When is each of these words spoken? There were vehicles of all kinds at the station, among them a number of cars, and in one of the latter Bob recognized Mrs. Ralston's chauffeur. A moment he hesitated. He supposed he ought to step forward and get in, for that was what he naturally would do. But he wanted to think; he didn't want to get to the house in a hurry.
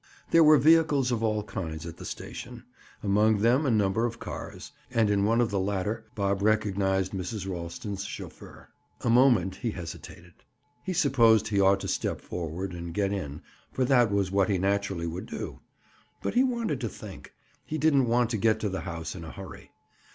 There 0.31 0.43
were 0.43 0.57
vehicles 0.57 1.11
of 1.11 1.21
all 1.21 1.43
kinds 1.43 1.85
at 1.85 1.97
the 1.97 2.05
station, 2.05 2.63
among 3.03 3.37
them 3.37 3.67
a 3.67 3.69
number 3.69 4.03
of 4.07 4.17
cars, 4.17 4.71
and 4.89 5.11
in 5.11 5.25
one 5.25 5.39
of 5.39 5.51
the 5.51 5.59
latter 5.59 6.05
Bob 6.15 6.41
recognized 6.41 7.11
Mrs. 7.11 7.47
Ralston's 7.47 8.03
chauffeur. 8.03 8.69
A 9.01 9.11
moment 9.11 9.57
he 9.57 9.69
hesitated. 9.69 10.33
He 10.83 10.93
supposed 10.93 11.49
he 11.49 11.61
ought 11.61 11.81
to 11.81 11.87
step 11.87 12.19
forward 12.19 12.73
and 12.73 12.95
get 12.95 13.11
in, 13.13 13.43
for 13.71 13.85
that 13.85 14.11
was 14.11 14.31
what 14.31 14.49
he 14.49 14.57
naturally 14.57 15.05
would 15.05 15.27
do. 15.27 15.59
But 16.23 16.33
he 16.33 16.43
wanted 16.43 16.81
to 16.81 16.89
think; 16.89 17.35
he 17.63 17.77
didn't 17.77 18.07
want 18.07 18.31
to 18.31 18.37
get 18.37 18.59
to 18.61 18.69
the 18.69 18.81
house 18.81 19.13
in 19.13 19.23
a 19.23 19.29
hurry. 19.31 19.69